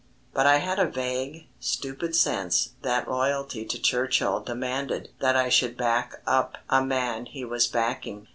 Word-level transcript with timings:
But 0.33 0.47
I 0.47 0.57
had 0.57 0.79
a 0.79 0.87
vague, 0.89 1.47
stupid 1.59 2.15
sense 2.15 2.71
that 2.81 3.07
loyalty 3.07 3.65
to 3.65 3.79
Churchill 3.79 4.39
demanded 4.39 5.09
that 5.19 5.35
I 5.35 5.49
should 5.49 5.77
back 5.77 6.23
up 6.25 6.57
a 6.71 6.83
man 6.83 7.27
he 7.27 7.45
was 7.45 7.67
backing. 7.67 8.27